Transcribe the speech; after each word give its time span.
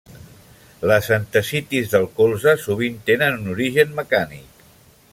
Les 0.91 1.09
entesitis 1.17 1.93
del 1.93 2.09
colze 2.21 2.57
sovint 2.65 2.99
tenen 3.11 3.39
un 3.43 3.55
origen 3.57 3.97
mecànic. 4.01 4.67